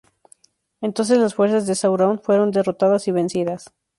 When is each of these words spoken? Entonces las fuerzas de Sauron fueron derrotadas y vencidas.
Entonces 0.81 1.19
las 1.19 1.35
fuerzas 1.35 1.67
de 1.67 1.75
Sauron 1.75 2.17
fueron 2.23 2.49
derrotadas 2.49 3.07
y 3.07 3.11
vencidas. 3.11 3.71